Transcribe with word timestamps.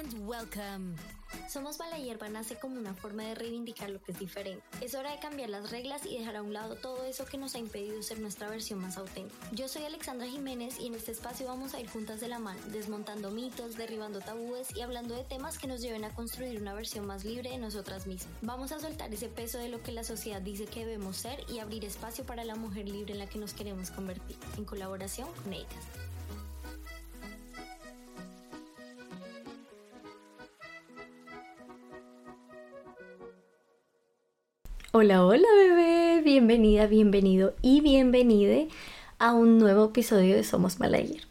and 0.00 0.26
welcome. 0.26 0.96
Somos 1.48 1.76
Bala 1.76 1.98
Hierba 1.98 2.28
nace 2.28 2.56
como 2.58 2.78
una 2.78 2.94
forma 2.94 3.22
de 3.24 3.34
reivindicar 3.34 3.90
lo 3.90 4.02
que 4.02 4.12
es 4.12 4.18
diferente. 4.18 4.62
Es 4.80 4.94
hora 4.94 5.10
de 5.10 5.18
cambiar 5.18 5.50
las 5.50 5.70
reglas 5.70 6.06
y 6.06 6.16
dejar 6.16 6.36
a 6.36 6.42
un 6.42 6.54
lado 6.54 6.76
todo 6.76 7.04
eso 7.04 7.26
que 7.26 7.36
nos 7.36 7.54
ha 7.54 7.58
impedido 7.58 8.02
ser 8.02 8.18
nuestra 8.18 8.48
versión 8.48 8.80
más 8.80 8.96
auténtica. 8.96 9.36
Yo 9.52 9.68
soy 9.68 9.84
Alexandra 9.84 10.26
Jiménez 10.26 10.80
y 10.80 10.86
en 10.86 10.94
este 10.94 11.12
espacio 11.12 11.46
vamos 11.46 11.74
a 11.74 11.80
ir 11.80 11.88
juntas 11.88 12.20
de 12.20 12.28
la 12.28 12.38
mano, 12.38 12.60
desmontando 12.72 13.30
mitos, 13.30 13.76
derribando 13.76 14.20
tabúes 14.20 14.74
y 14.74 14.80
hablando 14.80 15.14
de 15.14 15.24
temas 15.24 15.58
que 15.58 15.66
nos 15.66 15.82
lleven 15.82 16.04
a 16.04 16.14
construir 16.14 16.60
una 16.60 16.72
versión 16.72 17.06
más 17.06 17.24
libre 17.24 17.50
de 17.50 17.58
nosotras 17.58 18.06
mismas. 18.06 18.32
Vamos 18.40 18.72
a 18.72 18.80
soltar 18.80 19.12
ese 19.12 19.28
peso 19.28 19.58
de 19.58 19.68
lo 19.68 19.82
que 19.82 19.92
la 19.92 20.04
sociedad 20.04 20.40
dice 20.40 20.64
que 20.64 20.86
debemos 20.86 21.16
ser 21.16 21.44
y 21.50 21.58
abrir 21.58 21.84
espacio 21.84 22.24
para 22.24 22.44
la 22.44 22.54
mujer 22.54 22.88
libre 22.88 23.12
en 23.12 23.18
la 23.18 23.26
que 23.26 23.38
nos 23.38 23.52
queremos 23.52 23.90
convertir, 23.90 24.36
en 24.56 24.64
colaboración 24.64 25.28
con 25.44 25.52
ellas. 25.52 25.84
Hola, 34.92 35.24
hola 35.24 35.46
bebé, 35.56 36.20
bienvenida, 36.20 36.88
bienvenido 36.88 37.54
y 37.62 37.80
bienvenide 37.80 38.66
a 39.20 39.34
un 39.34 39.58
nuevo 39.58 39.84
episodio 39.84 40.34
de 40.34 40.42
Somos 40.42 40.80
Malayer. 40.80 41.22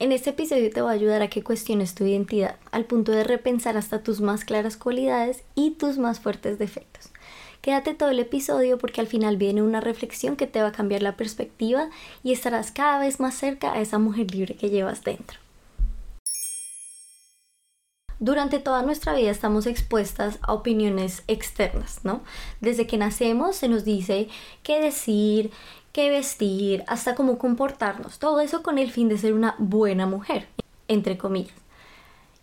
En 0.00 0.10
este 0.10 0.30
episodio 0.30 0.70
te 0.70 0.82
voy 0.82 0.90
a 0.90 0.94
ayudar 0.94 1.22
a 1.22 1.28
que 1.28 1.44
cuestiones 1.44 1.94
tu 1.94 2.04
identidad 2.04 2.56
al 2.72 2.84
punto 2.84 3.12
de 3.12 3.22
repensar 3.22 3.76
hasta 3.76 4.02
tus 4.02 4.20
más 4.20 4.44
claras 4.44 4.76
cualidades 4.76 5.44
y 5.54 5.70
tus 5.70 5.98
más 5.98 6.18
fuertes 6.18 6.58
defectos. 6.58 7.12
Quédate 7.60 7.94
todo 7.94 8.10
el 8.10 8.18
episodio 8.18 8.76
porque 8.76 9.00
al 9.00 9.06
final 9.06 9.36
viene 9.36 9.62
una 9.62 9.80
reflexión 9.80 10.34
que 10.34 10.48
te 10.48 10.60
va 10.60 10.68
a 10.68 10.72
cambiar 10.72 11.02
la 11.02 11.16
perspectiva 11.16 11.90
y 12.24 12.32
estarás 12.32 12.72
cada 12.72 12.98
vez 12.98 13.20
más 13.20 13.36
cerca 13.36 13.72
a 13.72 13.80
esa 13.80 14.00
mujer 14.00 14.32
libre 14.32 14.56
que 14.56 14.68
llevas 14.68 15.04
dentro. 15.04 15.45
Durante 18.18 18.58
toda 18.58 18.82
nuestra 18.82 19.14
vida 19.14 19.30
estamos 19.30 19.66
expuestas 19.66 20.38
a 20.40 20.54
opiniones 20.54 21.22
externas, 21.28 22.00
¿no? 22.02 22.22
Desde 22.60 22.86
que 22.86 22.96
nacemos 22.96 23.56
se 23.56 23.68
nos 23.68 23.84
dice 23.84 24.28
qué 24.62 24.80
decir, 24.80 25.50
qué 25.92 26.08
vestir, 26.08 26.82
hasta 26.86 27.14
cómo 27.14 27.36
comportarnos. 27.36 28.18
Todo 28.18 28.40
eso 28.40 28.62
con 28.62 28.78
el 28.78 28.90
fin 28.90 29.08
de 29.08 29.18
ser 29.18 29.34
una 29.34 29.54
buena 29.58 30.06
mujer, 30.06 30.48
entre 30.88 31.18
comillas. 31.18 31.56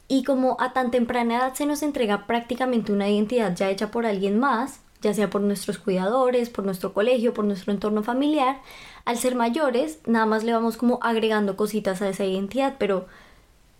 Y 0.08 0.24
como 0.24 0.58
a 0.60 0.74
tan 0.74 0.92
temprana 0.92 1.38
edad 1.38 1.54
se 1.56 1.66
nos 1.66 1.82
entrega 1.82 2.28
prácticamente 2.28 2.92
una 2.92 3.10
identidad 3.10 3.56
ya 3.56 3.72
hecha 3.72 3.90
por 3.90 4.06
alguien 4.06 4.40
más, 4.40 4.82
ya 5.02 5.14
sea 5.14 5.30
por 5.30 5.42
nuestros 5.42 5.80
cuidadores, 5.80 6.50
por 6.50 6.66
nuestro 6.66 6.94
colegio, 6.94 7.34
por 7.34 7.46
nuestro 7.46 7.74
entorno 7.74 8.04
familiar, 8.04 8.62
al 9.06 9.18
ser 9.18 9.36
mayores 9.36 10.00
nada 10.06 10.28
más 10.28 10.44
le 10.44 10.54
vamos 10.54 10.78
como 10.78 11.00
agregando 11.02 11.58
cositas 11.58 12.02
a 12.04 12.10
esa 12.10 12.26
identidad, 12.26 12.76
pero 12.78 13.08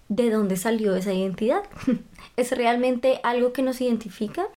de 0.10 0.30
dónde 0.30 0.58
salió 0.58 0.96
esa 0.96 1.14
identidad. 1.14 1.64
¿Es 2.38 2.52
realmente 2.52 3.20
algo 3.24 3.54
que 3.54 3.62
nos 3.62 3.82
identifica? 3.82 4.48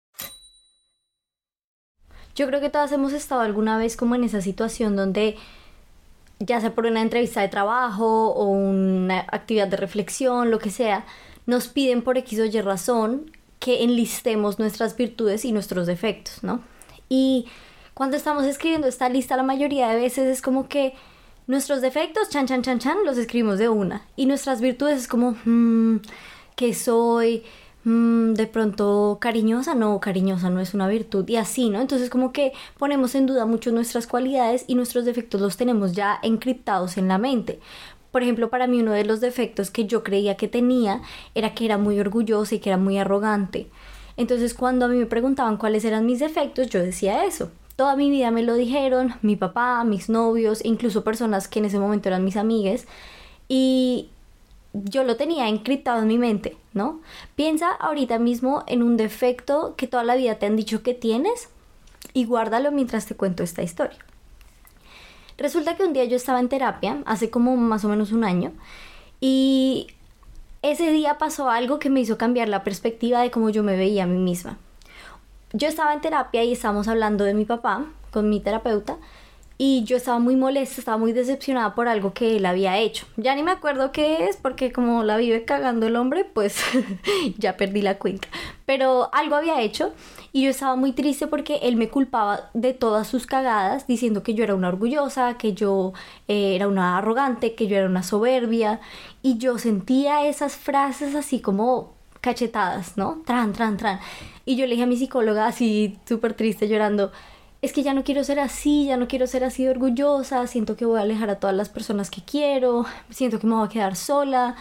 Yo 2.34 2.46
creo 2.46 2.60
que 2.60 2.68
todas 2.68 2.92
hemos 2.92 3.12
estado 3.12 3.40
alguna 3.40 3.78
vez 3.78 3.96
como 3.96 4.14
en 4.14 4.24
esa 4.24 4.42
situación 4.42 4.94
donde 4.94 5.36
ya 6.38 6.60
sea 6.60 6.74
por 6.74 6.86
una 6.86 7.00
entrevista 7.00 7.40
de 7.40 7.48
trabajo 7.48 8.30
o 8.30 8.44
una 8.48 9.20
actividad 9.20 9.68
de 9.68 9.78
reflexión, 9.78 10.50
lo 10.50 10.58
que 10.58 10.70
sea, 10.70 11.06
nos 11.46 11.68
piden 11.68 12.02
por 12.02 12.18
X 12.18 12.40
o 12.40 12.44
Y 12.44 12.60
razón 12.60 13.30
que 13.58 13.82
enlistemos 13.82 14.58
nuestras 14.58 14.96
virtudes 14.96 15.44
y 15.44 15.52
nuestros 15.52 15.86
defectos, 15.86 16.42
¿no? 16.42 16.60
Y 17.08 17.46
cuando 17.94 18.18
estamos 18.18 18.44
escribiendo 18.44 18.86
esta 18.86 19.08
lista 19.08 19.36
la 19.36 19.42
mayoría 19.42 19.88
de 19.88 19.96
veces 19.96 20.26
es 20.26 20.42
como 20.42 20.68
que 20.68 20.94
Nuestros 21.48 21.80
defectos, 21.80 22.28
chan, 22.28 22.46
chan, 22.46 22.62
chan, 22.62 22.80
chan, 22.80 22.98
los 23.04 23.16
escribimos 23.18 23.60
de 23.60 23.68
una. 23.68 24.02
Y 24.16 24.26
nuestras 24.26 24.60
virtudes 24.60 25.02
es 25.02 25.06
como, 25.06 25.36
mmm, 25.44 25.98
que 26.56 26.74
soy, 26.74 27.44
mmm, 27.84 28.32
de 28.32 28.48
pronto 28.48 29.18
cariñosa, 29.20 29.76
no, 29.76 30.00
cariñosa 30.00 30.50
no 30.50 30.58
es 30.60 30.74
una 30.74 30.88
virtud. 30.88 31.28
Y 31.28 31.36
así, 31.36 31.70
¿no? 31.70 31.80
Entonces 31.80 32.10
como 32.10 32.32
que 32.32 32.52
ponemos 32.78 33.14
en 33.14 33.26
duda 33.26 33.46
mucho 33.46 33.70
nuestras 33.70 34.08
cualidades 34.08 34.64
y 34.66 34.74
nuestros 34.74 35.04
defectos 35.04 35.40
los 35.40 35.56
tenemos 35.56 35.92
ya 35.92 36.18
encriptados 36.24 36.96
en 36.96 37.06
la 37.06 37.18
mente. 37.18 37.60
Por 38.10 38.24
ejemplo, 38.24 38.50
para 38.50 38.66
mí 38.66 38.80
uno 38.80 38.90
de 38.90 39.04
los 39.04 39.20
defectos 39.20 39.70
que 39.70 39.86
yo 39.86 40.02
creía 40.02 40.36
que 40.36 40.48
tenía 40.48 41.02
era 41.36 41.54
que 41.54 41.64
era 41.64 41.78
muy 41.78 42.00
orgullosa 42.00 42.56
y 42.56 42.58
que 42.58 42.70
era 42.70 42.78
muy 42.78 42.98
arrogante. 42.98 43.68
Entonces 44.16 44.52
cuando 44.52 44.86
a 44.86 44.88
mí 44.88 44.96
me 44.96 45.06
preguntaban 45.06 45.58
cuáles 45.58 45.84
eran 45.84 46.06
mis 46.06 46.18
defectos, 46.18 46.70
yo 46.70 46.80
decía 46.80 47.24
eso. 47.24 47.52
Toda 47.76 47.94
mi 47.94 48.08
vida 48.08 48.30
me 48.30 48.42
lo 48.42 48.54
dijeron, 48.54 49.14
mi 49.20 49.36
papá, 49.36 49.84
mis 49.84 50.08
novios, 50.08 50.64
incluso 50.64 51.04
personas 51.04 51.46
que 51.46 51.58
en 51.58 51.66
ese 51.66 51.78
momento 51.78 52.08
eran 52.08 52.24
mis 52.24 52.38
amigues. 52.38 52.86
Y 53.48 54.08
yo 54.72 55.04
lo 55.04 55.16
tenía 55.16 55.48
encriptado 55.48 56.00
en 56.00 56.08
mi 56.08 56.16
mente, 56.16 56.56
¿no? 56.72 57.00
Piensa 57.34 57.70
ahorita 57.70 58.18
mismo 58.18 58.64
en 58.66 58.82
un 58.82 58.96
defecto 58.96 59.74
que 59.76 59.86
toda 59.86 60.04
la 60.04 60.16
vida 60.16 60.36
te 60.36 60.46
han 60.46 60.56
dicho 60.56 60.82
que 60.82 60.94
tienes 60.94 61.50
y 62.14 62.24
guárdalo 62.24 62.72
mientras 62.72 63.04
te 63.04 63.14
cuento 63.14 63.42
esta 63.42 63.62
historia. 63.62 63.98
Resulta 65.36 65.76
que 65.76 65.84
un 65.84 65.92
día 65.92 66.04
yo 66.04 66.16
estaba 66.16 66.40
en 66.40 66.48
terapia, 66.48 67.02
hace 67.04 67.28
como 67.28 67.56
más 67.58 67.84
o 67.84 67.90
menos 67.90 68.10
un 68.10 68.24
año, 68.24 68.52
y 69.20 69.88
ese 70.62 70.90
día 70.92 71.18
pasó 71.18 71.50
algo 71.50 71.78
que 71.78 71.90
me 71.90 72.00
hizo 72.00 72.16
cambiar 72.16 72.48
la 72.48 72.64
perspectiva 72.64 73.20
de 73.20 73.30
cómo 73.30 73.50
yo 73.50 73.62
me 73.62 73.76
veía 73.76 74.04
a 74.04 74.06
mí 74.06 74.16
misma 74.16 74.58
yo 75.52 75.68
estaba 75.68 75.94
en 75.94 76.00
terapia 76.00 76.44
y 76.44 76.52
estábamos 76.52 76.88
hablando 76.88 77.24
de 77.24 77.34
mi 77.34 77.44
papá 77.44 77.86
con 78.10 78.28
mi 78.28 78.40
terapeuta 78.40 78.98
y 79.58 79.84
yo 79.84 79.96
estaba 79.96 80.18
muy 80.18 80.36
molesta, 80.36 80.80
estaba 80.80 80.98
muy 80.98 81.12
decepcionada 81.12 81.74
por 81.74 81.88
algo 81.88 82.12
que 82.12 82.36
él 82.36 82.44
había 82.44 82.78
hecho. 82.78 83.06
Ya 83.16 83.34
ni 83.34 83.42
me 83.42 83.52
acuerdo 83.52 83.90
qué 83.90 84.24
es 84.24 84.36
porque 84.36 84.70
como 84.70 85.02
la 85.02 85.16
vive 85.16 85.46
cagando 85.46 85.86
el 85.86 85.96
hombre, 85.96 86.26
pues 86.26 86.60
ya 87.38 87.56
perdí 87.56 87.80
la 87.80 87.98
cuenta. 87.98 88.28
Pero 88.66 89.08
algo 89.14 89.34
había 89.34 89.62
hecho 89.62 89.94
y 90.32 90.42
yo 90.42 90.50
estaba 90.50 90.76
muy 90.76 90.92
triste 90.92 91.26
porque 91.26 91.60
él 91.62 91.76
me 91.76 91.88
culpaba 91.88 92.50
de 92.52 92.74
todas 92.74 93.06
sus 93.06 93.26
cagadas, 93.26 93.86
diciendo 93.86 94.22
que 94.22 94.34
yo 94.34 94.44
era 94.44 94.54
una 94.54 94.68
orgullosa, 94.68 95.38
que 95.38 95.54
yo 95.54 95.94
eh, 96.28 96.54
era 96.54 96.68
una 96.68 96.98
arrogante, 96.98 97.54
que 97.54 97.66
yo 97.66 97.78
era 97.78 97.86
una 97.86 98.02
soberbia 98.02 98.80
y 99.22 99.38
yo 99.38 99.58
sentía 99.58 100.26
esas 100.26 100.56
frases 100.56 101.14
así 101.14 101.40
como 101.40 101.95
cachetadas, 102.26 102.96
¿no? 102.96 103.22
Tran, 103.24 103.52
tran, 103.52 103.76
tran. 103.76 104.00
Y 104.44 104.56
yo 104.56 104.66
le 104.66 104.72
dije 104.72 104.82
a 104.82 104.86
mi 104.86 104.96
psicóloga 104.96 105.46
así 105.46 105.96
súper 106.08 106.34
triste, 106.34 106.66
llorando, 106.66 107.12
es 107.62 107.72
que 107.72 107.84
ya 107.84 107.94
no 107.94 108.02
quiero 108.02 108.24
ser 108.24 108.40
así, 108.40 108.86
ya 108.86 108.96
no 108.96 109.06
quiero 109.06 109.28
ser 109.28 109.44
así 109.44 109.68
orgullosa, 109.68 110.44
siento 110.48 110.76
que 110.76 110.84
voy 110.84 110.98
a 110.98 111.02
alejar 111.02 111.30
a 111.30 111.38
todas 111.38 111.54
las 111.54 111.68
personas 111.68 112.10
que 112.10 112.22
quiero, 112.22 112.84
siento 113.10 113.38
que 113.38 113.46
me 113.46 113.54
voy 113.54 113.64
a 113.64 113.70
quedar 113.70 113.94
sola. 113.94 114.56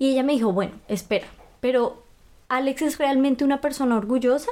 Y 0.00 0.10
ella 0.10 0.24
me 0.24 0.32
dijo, 0.32 0.52
bueno, 0.52 0.72
espera, 0.88 1.28
pero 1.60 2.02
Alex 2.48 2.82
es 2.82 2.98
realmente 2.98 3.44
una 3.44 3.60
persona 3.60 3.96
orgullosa. 3.96 4.50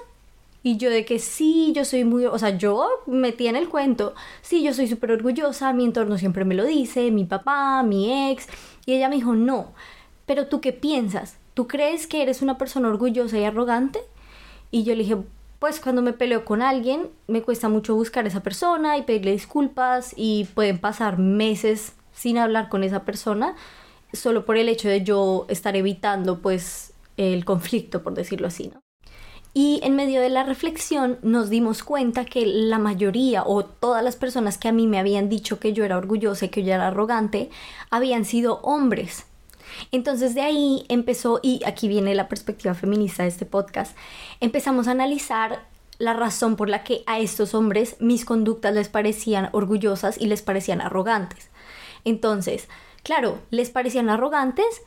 Y 0.63 0.77
yo 0.77 0.89
de 0.89 1.05
que 1.05 1.19
sí, 1.19 1.73
yo 1.75 1.85
soy 1.85 2.05
muy, 2.05 2.27
o 2.27 2.39
sea, 2.39 2.57
yo 2.57 2.89
metí 3.09 3.49
en 3.49 3.57
el 3.57 3.69
cuento, 3.69 4.15
sí, 4.41 4.63
yo 4.63 4.73
soy 4.73 4.87
súper 4.87 5.11
orgullosa, 5.11 5.73
mi 5.73 5.85
entorno 5.85 6.17
siempre 6.17 6.45
me 6.45 6.55
lo 6.55 6.65
dice, 6.65 7.11
mi 7.11 7.25
papá, 7.25 7.83
mi 7.83 8.31
ex. 8.31 8.47
Y 8.87 8.95
ella 8.95 9.09
me 9.09 9.17
dijo, 9.17 9.35
no, 9.35 9.73
pero 10.27 10.47
tú 10.47 10.61
qué 10.61 10.73
piensas? 10.73 11.42
¿Tú 11.55 11.67
crees 11.67 12.07
que 12.07 12.23
eres 12.23 12.43
una 12.43 12.59
persona 12.59 12.89
orgullosa 12.89 13.39
y 13.39 13.45
arrogante? 13.45 14.01
Y 14.71 14.85
yo 14.85 14.95
le 14.95 15.03
dije, 15.03 15.17
pues 15.59 15.81
cuando 15.81 16.03
me 16.03 16.13
peleo 16.13 16.45
con 16.45 16.63
alguien, 16.63 17.11
me 17.29 17.43
cuesta 17.43 17.69
mucho 17.69 17.95
buscar 17.95 18.25
a 18.25 18.29
esa 18.29 18.43
persona 18.43 18.99
y 18.99 19.03
pedirle 19.03 19.33
disculpas 19.33 20.15
y 20.17 20.47
pueden 20.55 20.79
pasar 20.79 21.19
meses 21.19 21.93
sin 22.13 22.39
hablar 22.39 22.69
con 22.69 22.85
esa 22.85 23.05
persona 23.05 23.55
solo 24.13 24.45
por 24.45 24.57
el 24.57 24.69
hecho 24.69 24.89
de 24.89 25.03
yo 25.03 25.47
estar 25.49 25.77
evitando 25.77 26.41
pues 26.41 26.93
el 27.17 27.45
conflicto, 27.45 28.03
por 28.03 28.15
decirlo 28.15 28.47
así, 28.49 28.69
¿no? 28.69 28.81
Y 29.55 29.81
en 29.83 29.97
medio 29.97 30.23
de 30.23 30.31
la 30.31 30.45
reflexión 30.45 31.19
nos 31.23 31.51
dimos 31.51 31.83
cuenta 31.83 32.25
que 32.25 32.47
la 32.47 32.79
mayoría 32.79 33.45
o 33.45 33.65
todas 33.65 34.03
las 34.03 34.17
personas 34.17 34.57
que 34.57 34.69
a 34.69 34.73
mí 34.73 34.87
me 34.87 34.99
habían 34.99 35.29
dicho 35.29 35.61
que 35.61 35.75
yo 35.75 35.85
era 35.85 35.99
orgullosa 35.99 36.47
y 36.47 36.49
que 36.49 36.65
yo 36.65 36.73
era 36.73 36.89
arrogante 36.89 37.51
habían 37.91 38.25
sido 38.25 38.61
hombres 38.63 39.27
entonces 39.91 40.35
de 40.35 40.43
ahí 40.43 40.85
empezó, 40.89 41.41
y 41.43 41.61
aquí 41.67 41.89
viene 41.89 42.15
la 42.15 42.29
perspectiva 42.29 42.75
feminista 42.75 43.23
de 43.23 43.29
este 43.29 43.47
podcast, 43.47 43.97
empezamos 44.41 44.89
a 44.89 44.93
analizar 44.93 45.65
la 45.99 46.15
razón 46.15 46.57
por 46.57 46.69
la 46.69 46.83
que 46.85 47.03
a 47.07 47.21
estos 47.21 47.55
hombres 47.55 47.97
mis 48.01 48.25
conductas 48.25 48.75
les 48.75 48.89
parecían 48.89 49.51
orgullosas 49.53 50.21
y 50.21 50.27
les 50.27 50.43
parecían 50.43 50.81
arrogantes. 50.81 51.51
Entonces, 52.05 52.69
claro, 53.03 53.39
les 53.51 53.71
parecían 53.71 54.11
arrogantes 54.11 54.83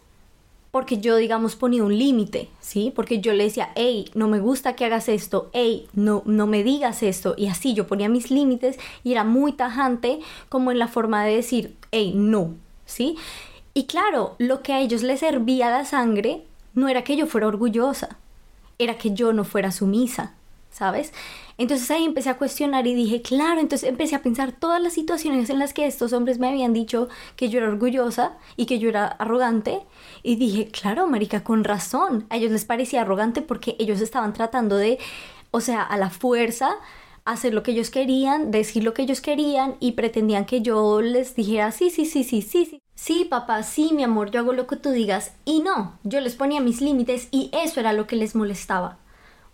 porque 0.75 0.97
yo, 0.97 1.15
digamos, 1.15 1.55
ponía 1.55 1.85
un 1.85 1.97
límite, 1.97 2.49
¿sí? 2.59 2.91
Porque 2.93 3.21
yo 3.21 3.31
le 3.31 3.45
decía, 3.45 3.69
hey, 3.75 4.11
no 4.13 4.27
me 4.27 4.41
gusta 4.41 4.75
que 4.75 4.83
hagas 4.83 5.07
esto, 5.07 5.49
hey, 5.53 5.87
no, 5.93 6.21
no 6.25 6.47
me 6.47 6.65
digas 6.65 7.01
esto. 7.01 7.33
Y 7.37 7.47
así 7.47 7.73
yo 7.73 7.87
ponía 7.87 8.09
mis 8.09 8.29
límites 8.29 8.77
y 9.01 9.13
era 9.13 9.23
muy 9.23 9.53
tajante 9.53 10.19
como 10.49 10.73
en 10.73 10.79
la 10.79 10.89
forma 10.89 11.23
de 11.23 11.37
decir, 11.37 11.77
hey, 11.93 12.11
no, 12.13 12.55
¿sí? 12.85 13.15
Y 13.77 13.87
claro, 13.87 14.35
lo 14.39 14.63
que 14.63 14.71
a 14.71 14.79
ellos 14.79 15.03
les 15.03 15.19
servía 15.19 15.69
la 15.69 15.83
sangre 15.83 16.45
no 16.75 16.87
era 16.87 17.03
que 17.03 17.17
yo 17.17 17.27
fuera 17.27 17.47
orgullosa, 17.47 18.17
era 18.79 18.97
que 18.97 19.13
yo 19.13 19.33
no 19.33 19.43
fuera 19.43 19.69
sumisa, 19.69 20.33
¿sabes? 20.71 21.11
Entonces 21.57 21.91
ahí 21.91 22.05
empecé 22.05 22.29
a 22.29 22.37
cuestionar 22.37 22.87
y 22.87 22.95
dije, 22.95 23.21
claro, 23.21 23.59
entonces 23.59 23.89
empecé 23.89 24.15
a 24.15 24.21
pensar 24.21 24.53
todas 24.53 24.81
las 24.81 24.93
situaciones 24.93 25.49
en 25.49 25.59
las 25.59 25.73
que 25.73 25.87
estos 25.87 26.13
hombres 26.13 26.39
me 26.39 26.47
habían 26.47 26.71
dicho 26.71 27.09
que 27.35 27.49
yo 27.49 27.59
era 27.59 27.67
orgullosa 27.67 28.37
y 28.55 28.65
que 28.65 28.79
yo 28.79 28.87
era 28.87 29.07
arrogante. 29.07 29.81
Y 30.23 30.37
dije, 30.37 30.69
claro, 30.69 31.07
Marica, 31.07 31.43
con 31.43 31.65
razón. 31.65 32.27
A 32.29 32.37
ellos 32.37 32.51
les 32.51 32.63
parecía 32.63 33.01
arrogante 33.01 33.41
porque 33.41 33.75
ellos 33.77 33.99
estaban 33.99 34.31
tratando 34.31 34.77
de, 34.77 34.99
o 35.51 35.59
sea, 35.59 35.81
a 35.81 35.97
la 35.97 36.09
fuerza 36.09 36.77
hacer 37.25 37.53
lo 37.53 37.63
que 37.63 37.71
ellos 37.71 37.89
querían, 37.89 38.51
decir 38.51 38.83
lo 38.83 38.93
que 38.93 39.01
ellos 39.01 39.19
querían 39.19 39.75
y 39.79 39.93
pretendían 39.93 40.45
que 40.45 40.61
yo 40.61 41.01
les 41.01 41.35
dijera 41.35 41.71
sí, 41.71 41.89
sí, 41.89 42.05
sí, 42.05 42.23
sí, 42.23 42.41
sí, 42.41 42.65
sí. 42.65 42.81
Sí, 42.93 43.25
papá, 43.25 43.61
sí, 43.63 43.91
mi 43.93 44.03
amor, 44.03 44.31
yo 44.31 44.39
hago 44.39 44.53
lo 44.53 44.67
que 44.67 44.77
tú 44.77 44.91
digas. 44.91 45.33
Y 45.43 45.59
no, 45.59 45.99
yo 46.03 46.21
les 46.21 46.35
ponía 46.35 46.61
mis 46.61 46.79
límites 46.79 47.27
y 47.31 47.49
eso 47.51 47.81
era 47.81 47.91
lo 47.91 48.07
que 48.07 48.15
les 48.15 48.35
molestaba. 48.35 48.99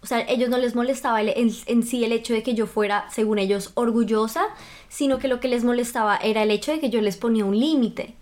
O 0.03 0.05
sea, 0.05 0.21
ellos 0.21 0.49
no 0.49 0.57
les 0.57 0.75
molestaba 0.75 1.21
en, 1.21 1.83
sí 1.83 2.03
el 2.03 2.11
hecho 2.11 2.33
de 2.33 2.43
que 2.43 2.55
yo 2.55 2.67
fuera, 2.67 3.07
según 3.09 3.39
ellos, 3.39 3.71
orgullosa, 3.75 4.45
sino 4.89 5.19
que 5.19 5.27
lo 5.27 5.39
que 5.39 5.47
les 5.47 5.63
molestaba 5.63 6.17
era 6.17 6.43
el 6.43 6.51
hecho 6.51 6.71
de 6.71 6.79
que 6.79 6.89
yo 6.89 7.01
les 7.01 7.17
ponía 7.17 7.45
un 7.45 7.59
límite. 7.59 8.15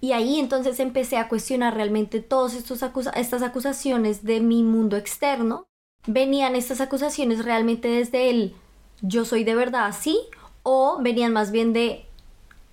Y 0.00 0.12
ahí 0.12 0.38
entonces 0.38 0.78
empecé 0.80 1.16
a 1.16 1.28
cuestionar 1.28 1.74
realmente 1.74 2.20
todas 2.20 2.54
estas 2.54 3.42
acusaciones 3.42 4.24
de 4.24 4.40
mi 4.40 4.62
mundo 4.62 4.96
externo. 4.96 5.66
Venían 6.06 6.54
estas 6.54 6.80
acusaciones 6.80 7.44
realmente 7.44 7.88
desde 7.88 8.30
el 8.30 8.54
yo 9.02 9.24
soy 9.24 9.44
de 9.44 9.54
verdad 9.54 9.86
así 9.86 10.18
o 10.62 10.98
venían 11.00 11.32
más 11.32 11.50
bien 11.50 11.72
de 11.72 12.06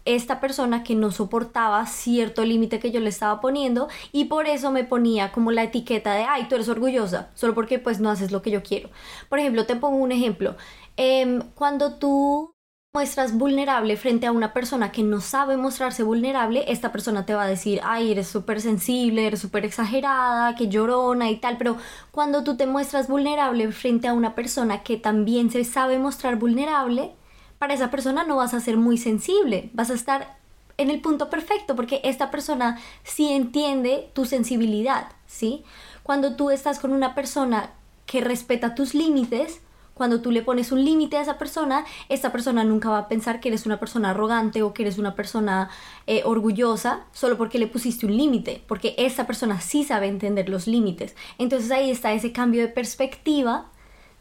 esta 0.06 0.40
persona 0.40 0.84
que 0.84 0.96
no 0.96 1.12
soportaba 1.12 1.86
cierto 1.86 2.44
límite 2.44 2.80
que 2.80 2.92
yo 2.92 3.00
le 3.00 3.10
estaba 3.10 3.40
poniendo 3.40 3.88
y 4.12 4.26
por 4.26 4.48
eso 4.48 4.72
me 4.72 4.84
ponía 4.84 5.32
como 5.32 5.52
la 5.52 5.64
etiqueta 5.64 6.14
de, 6.14 6.24
ay, 6.24 6.48
tú 6.50 6.56
eres 6.56 6.68
orgullosa, 6.68 7.30
solo 7.36 7.54
porque 7.54 7.80
pues 7.80 8.00
no 8.00 8.10
haces 8.10 8.32
lo 8.32 8.42
que 8.42 8.52
yo 8.52 8.64
quiero. 8.64 8.90
Por 9.30 9.40
ejemplo, 9.40 9.66
te 9.66 9.76
pongo 9.76 9.98
un 9.98 10.12
ejemplo. 10.12 10.56
Em, 10.98 11.42
cuando 11.56 11.94
tú 11.96 12.53
muestras 12.96 13.36
vulnerable 13.36 13.98
frente 13.98 14.28
a 14.28 14.32
una 14.32 14.54
persona 14.54 14.92
que 14.92 15.02
no 15.02 15.20
sabe 15.20 15.58
mostrarse 15.58 16.04
vulnerable, 16.04 16.66
esta 16.68 16.92
persona 16.92 17.26
te 17.26 17.34
va 17.34 17.46
a 17.46 17.48
decir, 17.48 17.82
ay, 17.84 18.12
eres 18.12 18.28
súper 18.28 18.62
sensible, 18.62 19.26
eres 19.26 19.40
súper 19.40 19.66
exagerada, 19.66 20.54
que 20.54 20.68
llorona 20.68 21.32
y 21.32 21.38
tal, 21.38 21.58
pero 21.58 21.76
cuando 22.12 22.44
tú 22.44 22.56
te 22.56 22.68
muestras 22.68 23.08
vulnerable 23.08 23.72
frente 23.72 24.08
a 24.08 24.14
una 24.14 24.36
persona 24.36 24.84
que 24.84 24.98
también 24.98 25.50
se 25.50 25.64
sabe 25.64 25.98
mostrar 25.98 26.36
vulnerable, 26.36 27.10
para 27.58 27.74
esa 27.74 27.90
persona 27.90 28.26
no 28.26 28.36
vas 28.36 28.54
a 28.54 28.60
ser 28.60 28.78
muy 28.78 29.00
sensible, 29.00 29.72
vas 29.74 29.90
a 29.90 29.96
estar 29.96 30.38
en 30.78 30.92
el 30.92 31.02
punto 31.02 31.32
perfecto 31.32 31.76
porque 31.76 32.00
esta 32.04 32.30
persona 32.30 32.80
sí 33.04 33.32
entiende 33.32 34.12
tu 34.14 34.26
sensibilidad, 34.26 35.08
¿sí? 35.26 35.64
Cuando 36.04 36.36
tú 36.36 36.52
estás 36.52 36.78
con 36.78 36.94
una 36.94 37.16
persona 37.16 37.72
que 38.06 38.22
respeta 38.22 38.76
tus 38.76 38.94
límites, 38.94 39.62
cuando 39.94 40.22
tú 40.22 40.32
le 40.32 40.42
pones 40.42 40.72
un 40.72 40.84
límite 40.84 41.18
a 41.18 41.22
esa 41.22 41.38
persona, 41.38 41.86
esta 42.10 42.32
persona 42.32 42.64
nunca 42.64 42.90
va 42.90 42.98
a 43.00 43.08
pensar 43.08 43.40
que 43.40 43.50
eres 43.50 43.66
una 43.66 43.80
persona 43.80 44.12
arrogante 44.12 44.64
o 44.64 44.74
que 44.74 44.84
eres 44.84 44.98
una 44.98 45.16
persona 45.16 45.70
eh, 46.08 46.24
orgullosa 46.26 47.06
solo 47.12 47.38
porque 47.38 47.60
le 47.60 47.68
pusiste 47.68 48.06
un 48.06 48.18
límite, 48.18 48.64
porque 48.68 48.96
esta 48.98 49.28
persona 49.28 49.62
sí 49.62 49.84
sabe 49.84 50.08
entender 50.08 50.50
los 50.50 50.68
límites. 50.68 51.16
Entonces 51.38 51.72
ahí 51.72 51.92
está 51.92 52.14
ese 52.14 52.32
cambio 52.32 52.62
de 52.62 52.70
perspectiva 52.70 53.68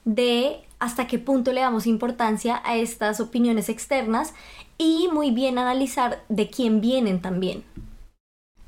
de 0.05 0.61
hasta 0.79 1.07
qué 1.07 1.19
punto 1.19 1.53
le 1.53 1.61
damos 1.61 1.87
importancia 1.87 2.61
a 2.65 2.77
estas 2.77 3.21
opiniones 3.21 3.69
externas 3.69 4.35
y 4.79 5.09
muy 5.13 5.31
bien 5.31 5.59
analizar 5.59 6.25
de 6.29 6.51
quién 6.51 6.81
vienen 6.81 7.23
también. 7.23 7.65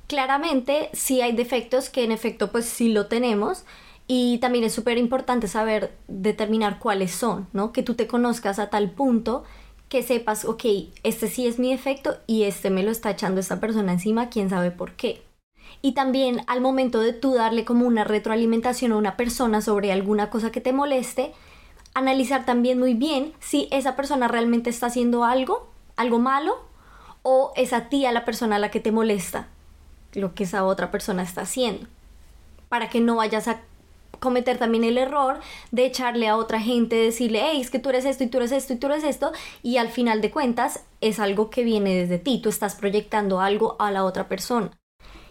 Claramente 0.07 0.91
sí 0.93 1.23
hay 1.23 1.33
defectos 1.33 1.91
que 1.91 2.05
en 2.05 2.13
efecto 2.13 2.53
pues 2.53 2.67
sí 2.67 2.93
lo 2.93 3.07
tenemos 3.07 3.65
y 4.07 4.39
también 4.39 4.65
es 4.65 4.73
súper 4.73 4.99
importante 4.99 5.49
saber 5.49 5.97
determinar 6.09 6.79
cuáles 6.79 7.13
son, 7.13 7.49
¿no? 7.53 7.73
Que 7.73 7.83
tú 7.83 7.95
te 7.95 8.07
conozcas 8.07 8.59
a 8.59 8.69
tal 8.69 8.91
punto 8.91 9.45
que 9.89 10.03
sepas, 10.03 10.45
ok, 10.45 10.65
este 11.03 11.29
sí 11.29 11.47
es 11.47 11.59
mi 11.59 11.71
defecto 11.71 12.17
y 12.27 12.45
este 12.45 12.71
me 12.71 12.83
lo 12.83 12.91
está 12.91 13.11
echando 13.11 13.41
esta 13.41 13.61
persona 13.61 13.93
encima, 13.93 14.29
quién 14.29 14.51
sabe 14.51 14.71
por 14.71 14.93
qué. 14.93 15.23
Y 15.83 15.93
también 15.93 16.43
al 16.47 16.61
momento 16.61 17.01
de 17.01 17.13
tú 17.13 17.35
darle 17.35 17.65
como 17.65 17.87
una 17.87 18.05
retroalimentación 18.05 18.93
a 18.93 18.97
una 18.97 19.17
persona 19.17 19.61
sobre 19.61 19.93
alguna 19.93 20.31
cosa 20.31 20.51
que 20.51 20.61
te 20.61 20.73
moleste, 20.73 21.33
analizar 21.95 22.45
también 22.45 22.79
muy 22.79 22.95
bien 22.95 23.33
si 23.41 23.69
esa 23.71 23.97
persona 23.97 24.29
realmente 24.29 24.71
está 24.71 24.87
haciendo 24.87 25.25
algo, 25.25 25.69
algo 25.97 26.19
malo, 26.19 26.57
o 27.23 27.53
es 27.57 27.73
a 27.73 27.89
ti 27.89 28.05
a 28.05 28.13
la 28.13 28.25
persona 28.25 28.57
a 28.57 28.59
la 28.59 28.71
que 28.71 28.81
te 28.81 28.93
molesta 28.93 29.49
lo 30.13 30.35
que 30.35 30.45
esa 30.45 30.65
otra 30.65 30.91
persona 30.91 31.23
está 31.23 31.43
haciendo. 31.43 31.87
Para 32.69 32.89
que 32.89 33.01
no 33.01 33.17
vayas 33.17 33.49
a 33.49 33.61
cometer 34.21 34.59
también 34.59 34.85
el 34.85 34.99
error 34.99 35.41
de 35.71 35.87
echarle 35.87 36.29
a 36.29 36.37
otra 36.37 36.61
gente, 36.61 36.97
decirle, 36.97 37.41
hey, 37.43 37.61
es 37.61 37.71
que 37.71 37.79
tú 37.79 37.91
eres 37.91 38.05
esto 38.05 38.25
y 38.25 38.27
tú 38.29 38.39
eres 38.39 38.53
esto 38.53 38.73
y 38.73 38.77
tú 38.77 38.87
eres 38.87 39.05
esto, 39.05 39.33
y 39.63 39.77
al 39.77 39.89
final 39.89 40.21
de 40.21 40.31
cuentas 40.31 40.85
es 41.01 41.19
algo 41.19 41.51
que 41.51 41.65
viene 41.65 41.95
desde 41.95 42.19
ti, 42.19 42.41
tú 42.43 42.49
estás 42.49 42.75
proyectando 42.75 43.41
algo 43.41 43.77
a 43.79 43.91
la 43.91 44.05
otra 44.05 44.29
persona. 44.29 44.71